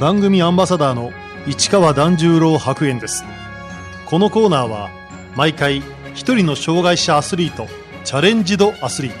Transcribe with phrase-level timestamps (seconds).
[0.00, 1.10] 番組アンバサダーの
[1.48, 3.24] 市川團十郎白猿です。
[4.06, 4.90] このコーナーは
[5.34, 5.82] 毎回
[6.14, 7.66] 一人の障害者アスリート
[8.04, 9.18] チャレンジドアスリート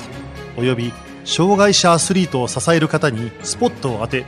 [0.56, 0.92] および
[1.24, 4.24] 障害者アスリートを支える方にスポットを当て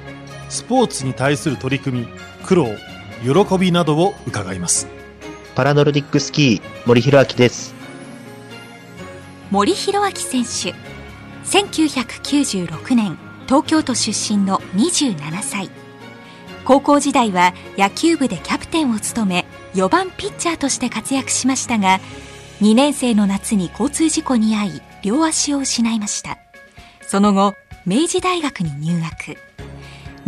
[0.49, 2.08] スポーツに対する取り組み
[2.44, 2.67] 苦労
[3.22, 4.88] 喜びなどを伺います。
[5.54, 7.76] パラノルディックスキー森弘明です。
[9.53, 10.76] 森弘明選手。
[11.44, 15.71] 1996年東京都出身の27歳
[16.70, 21.98] 高校時代は野球部でキャプテンを務め4番ピッチャーとして活躍しましたが
[22.61, 26.38] 2年生の夏に交通事故に遭い両足を失いました。
[27.01, 27.55] その後
[27.87, 29.37] 明治大学に入学。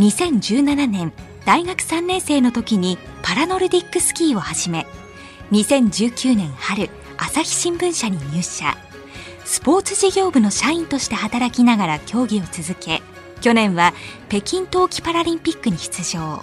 [0.00, 1.12] 2017年
[1.44, 4.84] 大学3年生の時にパラノルディックスキーを始め
[5.52, 8.76] 2019年春朝日新聞社に入社。
[9.44, 13.00] スポーツ事業部の社員として働きながら競技を続け
[13.42, 13.92] 去年は
[14.28, 16.42] 北京冬季パラリンピックに出場。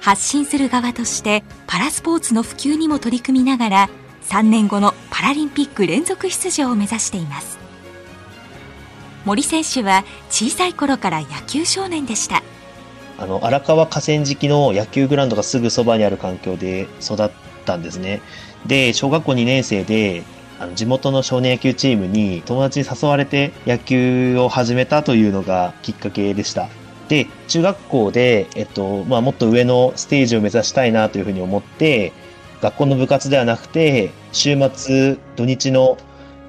[0.00, 3.90] 発信する側としてパラスポーツの普及にも取り組みながら
[4.22, 7.58] 3年後のパラリンピック連続出場を目指しています。
[9.26, 12.42] 森選手は小さい頃から野球少年でした。
[13.18, 17.30] あの荒川河川敷の野球グラウンドがすぐそばにある環境で育っ
[17.66, 18.22] たんですね。
[18.64, 20.24] で小学校2年生で
[20.60, 26.68] あの地元の少年野球チームに友達に誘われて野球を始めたというのがきっかけでした。
[27.08, 32.12] で中学校で、えっとまあ、もっと上のステージを目指したいなというふうに思って
[32.60, 35.96] 学校の部活ではなくて週末土日の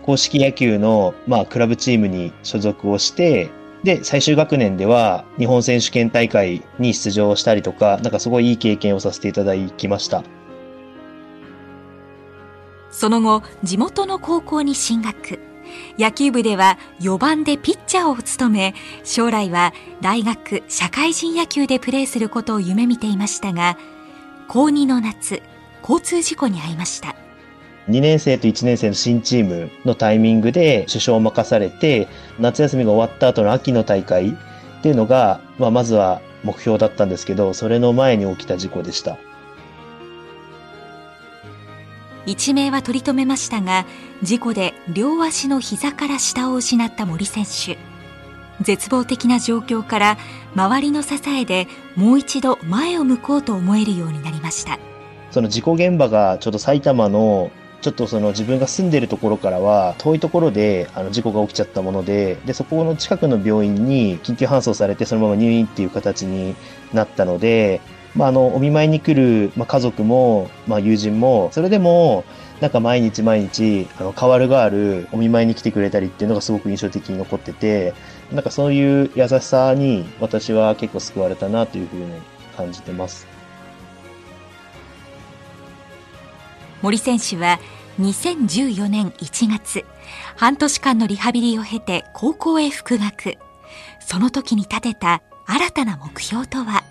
[0.04, 3.50] 公式野球の、まあ、クラブチームに所属をして
[3.84, 10.24] で最終学年では日本選手権大会に出場したりとかなんかすごいいい経験をさせていただきました。
[13.02, 15.40] その後地元の高校に進学。
[15.98, 23.76] 野球部では4番でピッチャーを務め将来は大学社会人野球でプレーすることを夢見ていましたが
[24.48, 25.42] 高2の夏
[25.82, 27.16] 交通事故に遭いました。
[27.90, 32.08] 2年生と1年生の新チームのタイミングで主将を任されて
[32.38, 34.34] 夏休みが終わった後の秋の大会っ
[34.84, 39.18] ていうのが、まあ、まずは目標だったんですけどそれの前に起きた事故でした。
[42.26, 43.86] 一命は取り留めましたが
[44.22, 47.78] 事故で両足の膝から下を失った森選手。
[48.62, 50.18] 絶望的な状況から
[50.56, 54.78] 周りの支えでもう一度前を向こうと思えるようになりました。
[55.32, 57.52] その事故現場がちょっと埼玉の
[57.82, 66.56] ちょっとその自分が住んでるところからは遠いところであの事故が起きちゃったものででそこの近くの病院に緊急搬送されてそのまま入院っていう形に
[66.94, 67.82] なったので
[68.16, 72.26] まあ、あのお見舞いに来る、まあ、家族も、まあ、友人もそれでも
[72.60, 77.94] なんか毎日毎日あの変わるがあるお見舞いに来てくれたりっていうのがすごく印象的に残ってて
[78.32, 82.22] なんかそういう優しさに私は結構救われたなというふうに
[82.56, 83.28] 感じてます。
[86.82, 87.60] 森選手は
[88.00, 89.86] 2014年1月
[90.36, 93.38] 半年間のリハビリを経て高校へ復学。
[94.00, 96.91] その時に立てた新たな目標とは？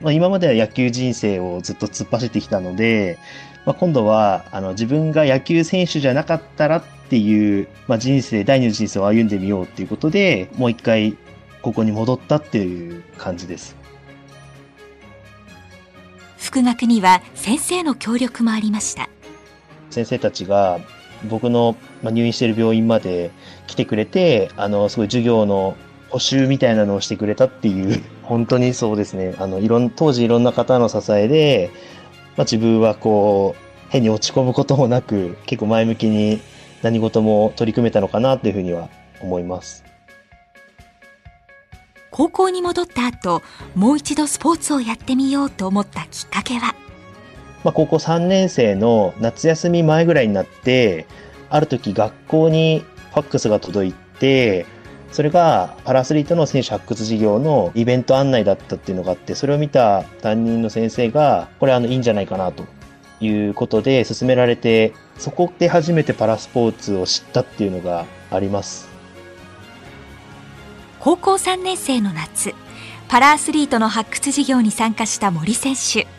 [0.00, 3.18] まあ、今までは野球人生をずっと突っ走ってきたので、
[3.64, 11.16] まあ、今度はあの自分が野球選手じゃなかったらっていう、まあ、人生、第二の人生を歩んでみようっていうことで、もう一回
[11.62, 13.76] ここに戻ったっていう感じです。
[16.38, 19.08] 復学には先生の協力もありました。
[19.90, 20.78] 先生たちが
[21.28, 23.30] 僕の入院している病院まで
[23.66, 25.76] 来てくれて、あの、すごい授業の
[26.10, 29.34] 補習みたいなのをしてくれたっていう本当にそうですね。
[29.38, 31.70] あの、いろん、当時いろんな方の支えで、
[32.36, 36.40] まあ、自分はこう、変に落ち込むこともなく、結構前向きに
[36.82, 38.88] 何事も取り組めたのかなというふうには
[39.20, 39.84] 思います。
[42.10, 43.42] 高校に戻った後、
[43.74, 46.74] もう一度スポーツをやってみようと思ったきっかけは？
[47.62, 51.06] まあ、高校3年生の夏休み前ぐらいになって、
[51.50, 54.66] ある時学校にファックスが届いて、
[55.12, 62.64] それがパラアスリートの選手発掘事業のイベント案内だったっていうのがあって、それを見た担任の先生が、これあのいいんじゃないかなと
[63.20, 68.88] いうことで勧められて、そこで初めてパラスポーツを知ったっていうのがあります。
[71.00, 72.52] 高校3年生の夏、
[73.08, 76.15] パラアスリートの発掘事業に参加した森選手。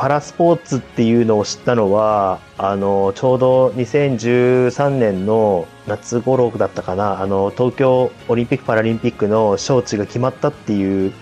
[0.00, 11.12] パラスポーツっていうのを知ったのは、あの、ちょうど2013年の夏頃だったかな、あの、東京オリンピック・パラリンピックの招致が決まったっていう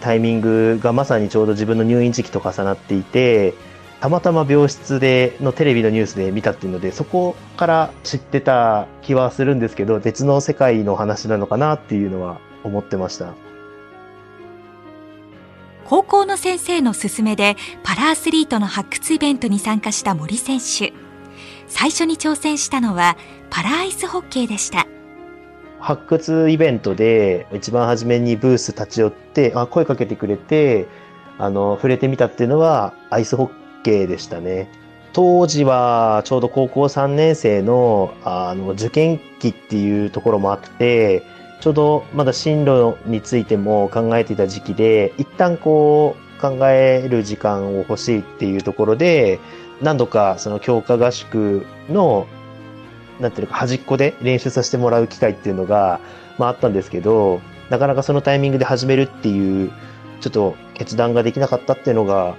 [0.00, 3.54] タイミングがまさにちょうど自分の入院時期と重なっていて、
[4.00, 13.34] たまたま病室でのテレビのニュースで見たっていうので、そこから知ってた気はするんですけど、別の世界の話なのかなっていうのは思ってました。
[15.88, 20.92] 高校の先生の勧めでパラアスリートの発掘イベントに参加した森選手。
[21.66, 23.16] 最初に挑戦したのは
[23.48, 24.86] パラアイスホッケーでした。
[25.80, 30.88] 発掘イベントで一番初めにブース立ち寄ってあ声かけてくれて
[31.38, 34.70] あの触れてみたっていうのはアイスホッケーでしたね。
[35.14, 41.22] 当時はちょうど高校3年生のあの受験期っていうところもあって
[41.60, 49.40] ちょうどまだ進路についても考えていた時期で一旦こう考える時間を欲しいっていうところで
[49.82, 52.26] 何度かその強化合宿の
[53.20, 56.00] なんていうか端っこで練習させてもらう機会っていうのが、
[56.38, 59.72] まあ、あったんですけどなかなかそのタイミングで始めるっていう
[60.20, 62.36] ちょっと決断ができなかったっていうのが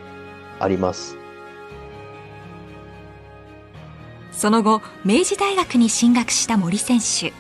[0.60, 1.18] あります。
[4.32, 7.34] その後明治大学に進学した森選手。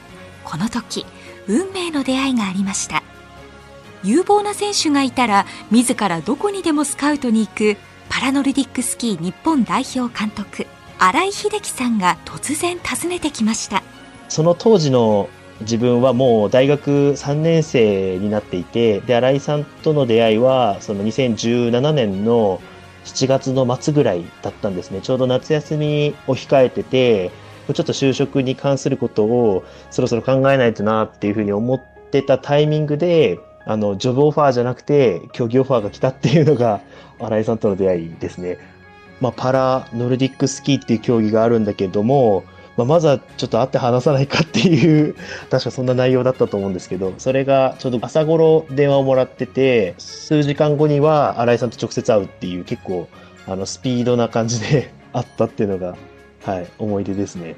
[0.44, 1.06] この時
[1.47, 3.03] 運命の出会いがありました。
[4.03, 7.77] 有望な選手がいたら自らどこにでもスカウトに行く
[8.09, 10.65] パラノルディックスキー日本代表監督
[10.97, 13.83] 新井秀樹さんが突然訪ねてきました。
[14.27, 15.30] その当時の
[15.62, 22.62] 自分はもう大学3年生になっていてで新井さんとの出会いはその2017年の
[23.06, 25.01] 7月の末ぐらいだったんですね。
[25.01, 27.31] ちょうど夏休みを控えてて
[27.74, 31.81] ちょっと就職に関することをそろそろ考えないとなっていうふうに思っ
[32.12, 36.81] てたタイミングであのジョブオファーじゃなくて競技オファーが来たっていうのが
[37.19, 38.57] 新井さんとの出会いですね。
[39.21, 42.45] まあ、パラノルディックスキーっていう競技があるんだけども、
[42.77, 45.15] まあ、まずはちょっと会って話さないかっていう、
[45.51, 53.10] 確かそんな内容だったと思うんですけど、それがちょうど朝頃電話をもらってて、数時間後には新井さんと直接会うっていう結構、
[53.45, 55.98] あの、スピードな感じで あったっていうのが、
[56.44, 57.56] はい、思い出ですね。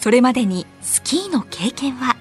[0.00, 2.16] それまでにスキーの経験は？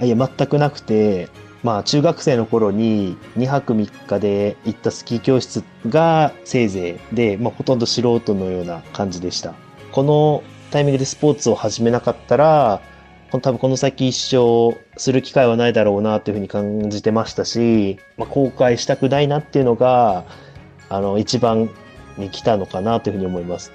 [0.00, 1.28] いや、全くなくて、
[1.62, 9.54] まあ、中学生の頃に2泊3日で行ったスキー教室がせいぜいで、まあ、ほとんど素人のような感じでした。
[9.92, 12.82] このタイミングでスポーツを始めなかったら、
[13.30, 20.24] 多分この先一生する機会はないだろうなというふうに感じてましたし、まあ、後悔したくないなっていうのが、
[20.90, 21.70] あの、一番
[22.16, 23.72] に来たのかなというふうに思います。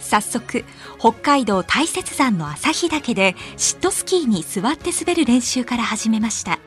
[0.00, 0.64] 早速
[0.98, 6.60] 北海道大雪山の旭岳でシットスキーに座って滑る練習から始めました。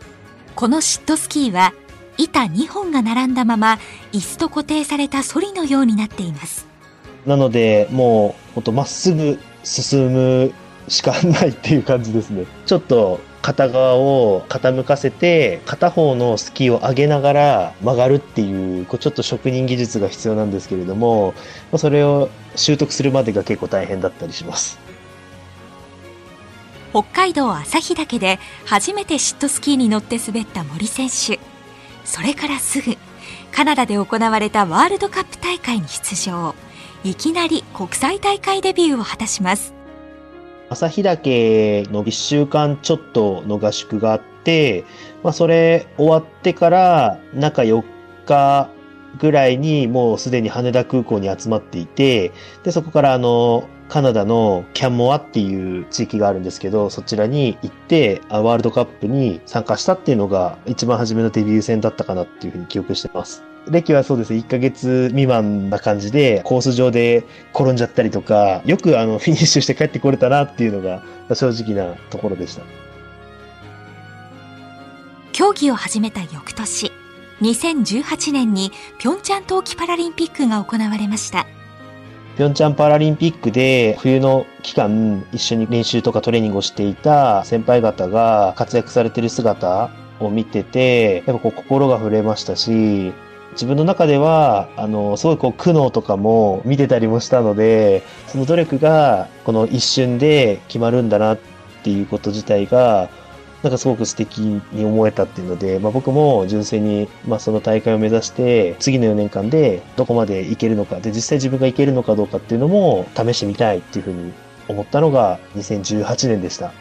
[0.56, 1.74] このシットスキーは
[2.18, 3.80] 板2本が並んだまま
[4.12, 6.68] 椅子と固定されたソリのようになっています。
[7.26, 10.54] なのでもうほんとまっすぐ進む
[10.90, 12.46] しかないっていう感じですね。
[12.66, 21.34] ちょっと片側を傾かせて片方のスキーを上げながら曲がるっていうこうちょっと職人技術が必要なんですけれども
[21.78, 24.80] それを習得するまでが結構大変だったりします。
[26.92, 31.40] 北海道旭岳で初めてシットスキーに乗って滑った森選手。
[32.04, 32.98] それからすぐ
[33.52, 36.56] カナダで行われたワールドカップ大会に出場。
[37.04, 39.79] いきなり国際大会デビューを果たします。
[40.70, 44.86] 旭岳の1週間ちょっとの合宿があって、
[45.24, 47.84] まあ、それ終わってから中4
[48.26, 48.70] 日
[49.20, 52.32] ぐらいにもうすでに羽田空港に集まっていて、
[52.64, 63.49] で、そこからあの、カナダのキャンモアっていう地域があるんですけど、そちらに行って、ワールドカップに参加したっていうのが一番初めのデビュー戦だったかなっていうふうに記憶してます。
[63.70, 67.24] 歴はそうですね、1ヶ月未満な感じで、コース上で
[67.54, 72.64] 転んじゃったりとか、よくあの、 フィニッシュして帰ってこれたなっていうのが正直なところでした。
[75.32, 76.92] 競技を始めた翌年、
[77.42, 81.46] 2018年にピョンチャン冬季パラリンピックが行われました。
[82.38, 93.14] ピョンチャンパラリンピックで冬の期間一緒に練習とかトレーニングをしていた先輩方が活躍されてる姿を見てて、やっぱこう心が触れましたし、
[93.54, 101.40] 自分の中では、あの、すごいこう苦悩とかも見てたりもしたので、その努力がこの一瞬で決まるんだなっ
[101.84, 103.10] ていうこと自体が、
[103.64, 114.32] なんかすごく素敵に思えたっていうので、まあ、僕も純粋に、まあ、その大会を目指して、次の4年間でどこまでいけるのか、で、実際自分がいけるのかどうかっていうのも試してみたいっていうふうに
[114.70, 116.72] 思ったのが2018年でした。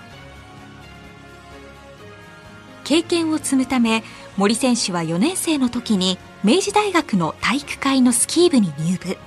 [2.84, 4.04] 経験を積むため、
[4.36, 9.18] 森選手は4年生の時に明治大学の体育会のスキー部に入部。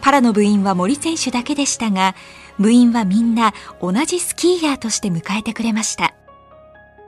[0.00, 2.14] パラの部員は森選手だけでしたが、
[2.58, 6.14] 部員はみんな同じスキーヤーとして迎えてくれました。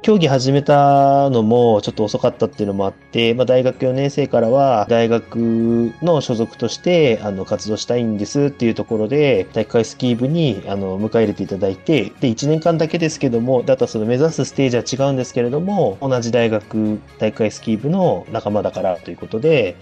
[0.03, 5.37] 競技始めたのもちょっと遅かったっていうのもあって、まあ、大学4年生からは大学
[6.01, 19.77] の所属としてあの活動したいんですっていうところで大会スキー部にあの迎え入れていただいてで1年間だけですけどもだったらその目指すステージは違うんですけれども同じ大学大会スキー部の仲間だからということで、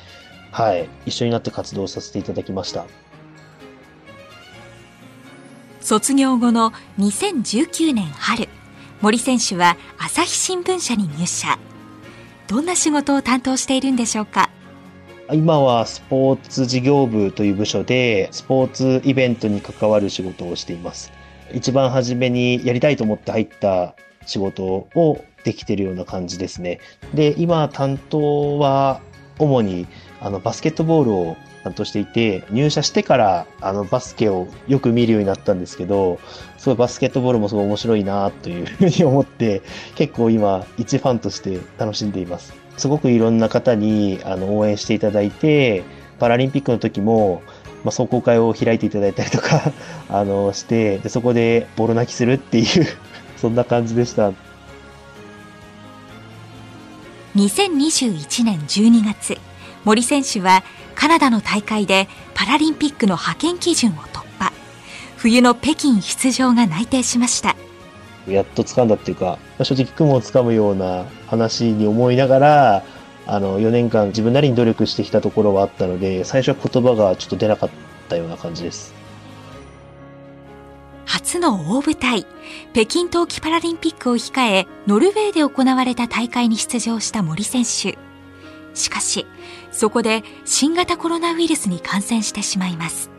[0.51, 2.87] はい、一緒になって活動させていただきました。
[5.81, 8.49] 卒業後の2019年春
[9.00, 11.57] 森選手は朝日新聞社に入社。
[12.49, 14.50] どんな仕事を担当しているんでしょうか？
[15.33, 21.12] 今はスポーツ事業部という部署でスポーツイベントに関わる仕事をしています。
[21.55, 23.95] 一番初めにやりたいと思って入った
[24.26, 26.81] 仕事をできているような感じですね。
[27.14, 29.00] で今担当は
[29.38, 29.87] 主に
[30.21, 36.19] あのバスケットボールを担当していて入社してからあのバスケをよく見るようになったんですけど
[36.57, 39.63] すごいバスケットボールもすごい面白いなというふうに思って
[39.97, 42.55] 結構今一ファンとして楽しんでいます。
[42.77, 45.83] すごくいろんな方にあの応援していただいて
[46.21, 47.43] パラリンピックの時も、
[47.85, 49.73] まあ、壮行会を開いていただいたりとか
[50.09, 52.87] あのしてでそこでボロ泣きするっていう
[53.37, 54.33] そんな感じでした。
[57.37, 59.48] 2021年12月。
[59.85, 60.62] 森選手は
[60.94, 64.52] カナダの大会でパラリンピックの派遣基準を突破。
[65.16, 67.56] 冬の北京出場が内定しました。
[68.26, 72.85] やっと掴んだっていうか正直雲をつかむような話に思いながら
[73.26, 77.70] あの4年間自分なりに努力してきたところはあったので最初は言葉がちょっと出なかっ
[78.08, 78.94] たような感じです。
[81.04, 82.26] 初の大舞台
[82.75, 87.99] 北京冬季パラリンピックを控えノルウェーで行われた大会に出場した森選手
[88.78, 89.26] しかし
[89.70, 93.11] そこで新型コロナウイルスに感染してしまいます。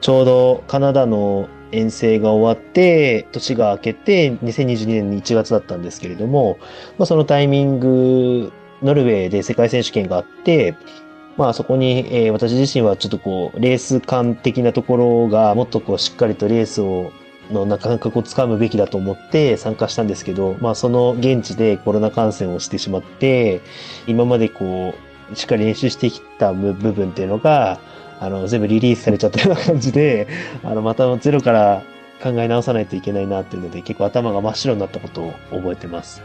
[0.00, 6.58] ちょうどカナダの遠征が終わって年が明けて2022年の1月だったんですけれども、
[6.98, 10.76] まあ、そのタイミングノルウェーで世界選手権があって
[11.36, 17.12] まあそこに、えー、私自身はちょっとこうレース感的なところがもっとこうしっかりとレースを
[17.50, 23.60] のな感覚をつかむべきだと思って参加したんですけど、まあその現地でコロナ感染をしてしまって、
[24.06, 24.94] 今までこ
[25.32, 27.80] う、しっかり練習してきた部分っていうのが、
[28.20, 30.26] あの、全部リリースされちゃったような感じで、
[30.64, 31.82] あの、またゼロから
[32.22, 36.22] 考え直さないといけないなっていうので、結構頭が真っ白になったことを覚えてます。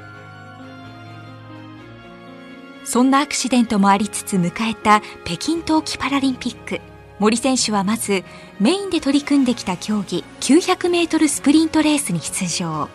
[2.83, 6.92] そんなアクシデントもありつつ迎えた北京冬季パラリンピック。
[7.19, 8.23] 森選手はまず
[8.59, 12.89] メインで取り組んできた競技900メートルスプリントレースに出場。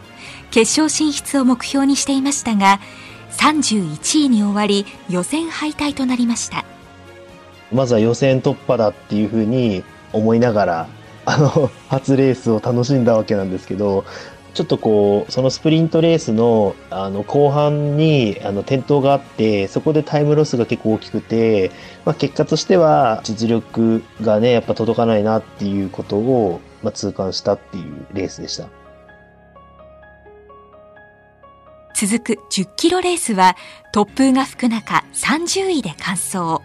[0.51, 2.81] 決勝進出を目標にしていましたが、
[3.33, 6.65] 31位に終わり予選敗退となりました。
[7.73, 10.89] まずは予選突破だっていうふうに思いながら、
[11.27, 14.05] あの、初レースを楽しんだわけなんですけど、
[14.59, 21.71] ちょっとこう、そのスプリントレースの、あの、後半に、あの、転倒があって、そこでタイムロスが結構大きくて、
[22.05, 28.67] まあ、結果としては、実力がね、やっぱ届かないなっていうことを、まあ、痛感したっていうレースでした。
[31.95, 33.55] 続く10キロレースは、
[33.95, 36.65] 突風が吹く中、30位で完走。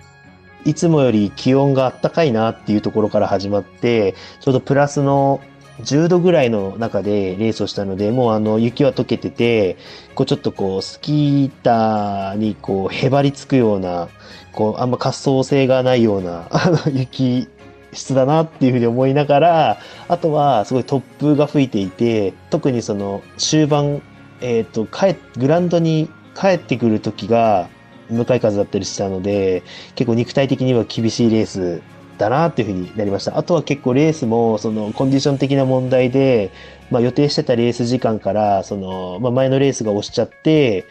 [0.65, 5.41] いつもより気温が暖かいなっていうところから始まって、ちょうどプラスの
[5.81, 9.77] 10度ぐらいの中でレースをしたので、もうあの雪は溶けてて、
[10.15, 14.09] こうちょっとこうスキー板にこうへばりつくような、
[14.51, 17.47] こうあんま滑走性がないようなあの 雪
[17.91, 19.77] 質だなっていうふうに思いながら、
[20.07, 24.01] あとはすごい突風が吹いていて、特にその終盤、
[24.41, 27.69] えっ、と、帰、グラウンドに帰ってくる時が
[28.09, 29.63] 向かい風だったりしたので、
[29.95, 31.81] 結構肉体的には厳しいレース
[32.17, 33.37] だなっていうふうになりました。
[33.37, 36.51] あとは結構レースもそのコンディション的な問題で、
[36.91, 40.85] まあ予定してたレース時間から、その、まあ前のレースが押しちゃって、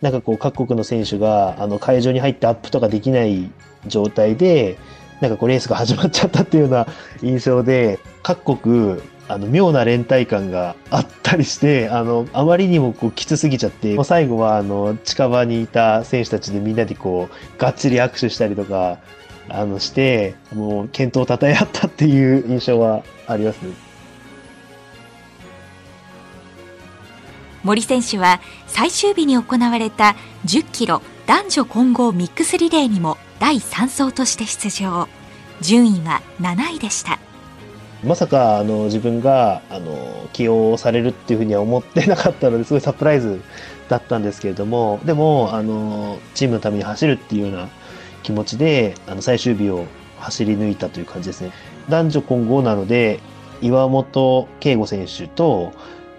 [0.00, 3.50] なんかこう各国の選手があの会場に入ってアップとかできない
[3.86, 4.76] 状態で、
[5.20, 6.86] なんかこうレースが始まっちゃったっていうような
[7.22, 18.98] 印象で、各国、あの妙な連帯感があったりして、あの、あまりにもこうきつすぎちゃって、もう最後はあの、近場にいた選手たちでみんなでこう、がっちり握手したりとか、
[19.48, 23.92] あの、して、もう健闘を称え合ったっていう印象はありますね。
[27.62, 35.08] 森選手は最終日に行われた10キロ男女混合ミックスリレーにも第3走として出場
[35.60, 37.18] 順位は7位でした
[38.02, 43.40] まさかあの自分があの起用されるっていうふうには思ってなかったのですごいサプライズ
[43.88, 47.68] だったんですけれどもでもあのチームのために走るっていうような
[48.22, 49.86] 気持ちであの最終日を
[50.18, 51.52] 走り抜いたという感じですね
[51.88, 53.20] 男女混合なので
[53.60, 55.72] 岩本圭吾選手と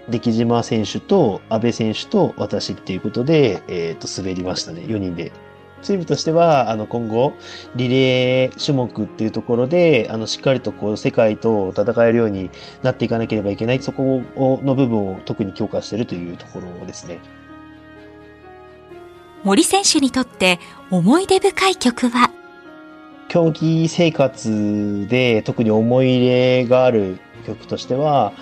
[0.08, 4.82] 出来島選手と安倍選手と私っていうことで、えっ、と、滑りましたね。
[4.82, 5.32] 4人で。
[5.82, 7.34] チームとしては、あの、今後、
[7.76, 12.50] リレー種目っていうところで、あの、しっかりとこう、世界と戦えるように
[12.82, 17.18] なっていかなければいけない、そこの部分を特に強化してるというところですね。
[19.44, 20.58] 森選手にとって
[20.90, 22.30] 思い出深い曲は？
[23.28, 28.32] 競技生活で特に思い入れがある曲としては、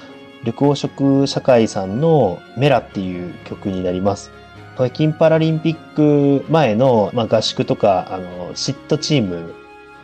[0.45, 4.31] 緑黄色社会さんのメラっていう曲になります。
[4.77, 9.55] 北京パラリンピック前の、まあ、合宿とか、あの、シットチーム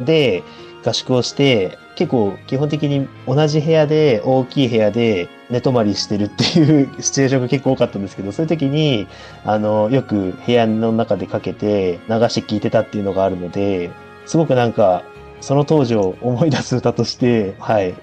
[0.01, 0.43] で
[0.85, 9.07] 合宿をして、結構基本的に同じ部屋で、大きい部屋で寝泊まりしてるっていうシチュエーションが結構多かったんですけど、そういう時に、
[9.45, 13.91] あの、よく部屋の中でかけて流して聴いてたっていうのがあるので、
[14.27, 15.03] すごくなんか、
[15.41, 17.95] その当時を思い出す歌として、はい、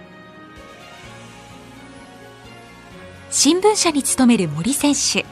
[3.30, 5.26] 新聞社に勤める森選手。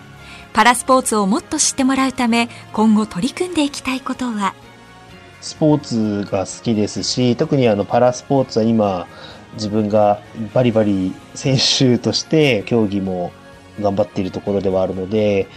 [0.52, 4.54] パラスポーツをもっと知ってもらうため今後取り組んでいきたいことは？
[5.42, 9.08] スポーツが好きですし特にあのパラスポーツは今
[9.54, 10.20] 自分が
[10.54, 13.32] バリバリ選手として競技も
[13.82, 15.48] 頑張っているところではあるので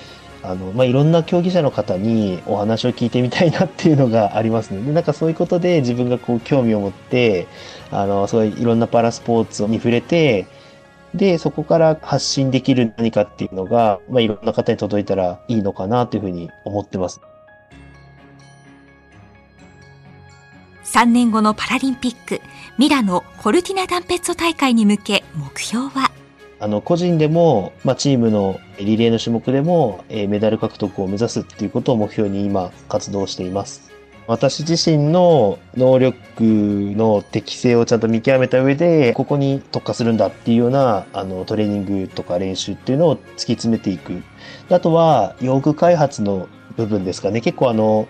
[0.47, 4.81] あの、まあ、いろんな競技者の方にお話を聞いてみたいなっていうのがありますね。
[4.83, 7.49] で、なんかそういうことで自分がこう興味を持って、
[7.91, 10.47] あの、そういういろんなパラスポーツに触れて、
[11.15, 17.21] で、そこから発信できる何かっていうのが、まあ、いろんな方に届いたらいいのかなというふうに思ってます。
[20.87, 22.41] 3年後のパラリンピック、
[22.79, 26.13] ミラノ・コルティナダンペッツォ大会に向け目標は？
[26.61, 33.91] あの、個人でも、まあ、チームのリレーの種目でも、えー、メダル獲得を目指すっていうことを目標に今活動しています。
[34.29, 44.23] 私自身の能力の適性をちゃんと見極めた上で、ここに特化するんだっていうような、あの、トレーニングとか練習っていうのを突き詰めていく。
[44.71, 47.41] あとは、用具開発の部分ですかね。
[47.41, 48.09] 結構あの、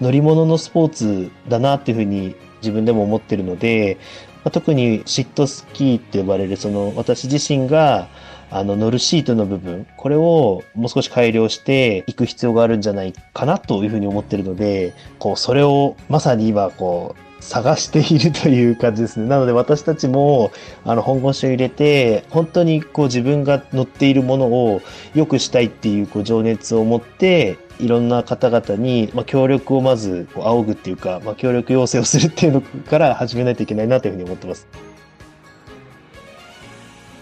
[0.00, 3.98] 乗り物のスポーツだなっていうふうに自分でも思ってるので、
[4.44, 8.08] まあ、特にシットスキーって呼ばれる、その私自身が
[8.50, 19.28] あの、乗るシートの部分、これをもう少し改良していく必要があるんじゃないかなというふうに思ってるので、こう、それをまさに今、こう、探しているという感じですね。
[19.28, 20.52] なので私たちも、
[20.84, 24.80] あの、本腰を入れて、本当にこう自分が乗っているものを
[25.14, 34.66] 良くしたいっていうこう情熱を持って、いろんな方々に、まあ、協力をまず仰ぐっていうか、まあ、協力要請をするっていうのから始めないといけないなというふうに思ってます。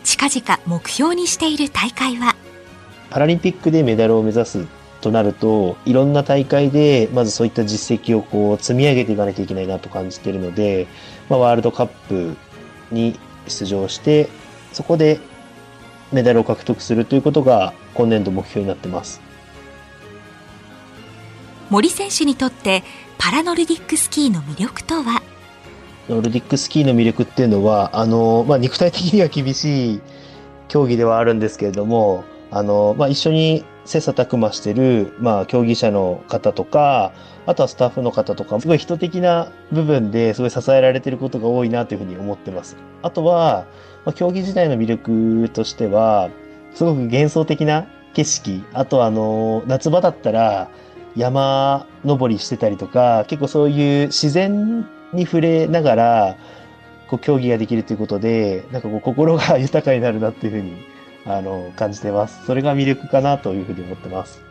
[0.05, 2.37] 近々目標にしている大会は？
[3.11, 4.67] パラリンピックでメダルを目指す
[5.01, 10.87] となるといろんな大会でまずそういった実績をこう積み上げていかなきゃいけないなと感じているので、
[11.29, 12.37] まあ、ワールドカップ
[12.91, 14.29] に出場して
[14.73, 15.21] そこで
[16.13, 19.21] メダルを獲得するということが今年度目標になってます
[21.71, 22.83] 森選手にとって
[23.19, 25.23] パラノルディックスキーの魅力とは？
[26.09, 30.01] ノルディックスキーの魅力っていうのは、あの、まあ、肉体的には厳しい
[30.69, 37.13] 競技ではあるんですけれども、あの、まあ、一緒に切磋琢磨してる、まあ、競技者の方とか、
[37.47, 42.77] あとはスタッフの方とか、すごい人的な部分ですごい支えられてることが多いなというふうに思ってます。
[43.03, 43.65] あとは、
[44.05, 46.29] まあ、競技時代の魅力としては、
[46.75, 50.69] すごく幻想的な景色、あとあの、夏場だったら
[51.17, 56.37] 山登りしてたりとか、結構そういう自然に触れながら、
[57.09, 60.73] こう競技ができるということで、なんかこう心が 豊かになるなっていうふうに、
[61.27, 62.45] あの、感じてます。
[62.47, 64.43] それが魅力かなというふうに思ってます。